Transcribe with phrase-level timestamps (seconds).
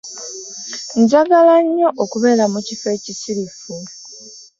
[1.01, 3.73] Njagala nnyo okubera mu kifo ekisirifu.